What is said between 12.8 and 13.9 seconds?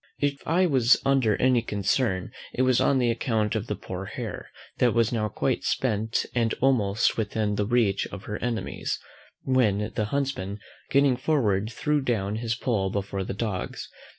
before the dogs.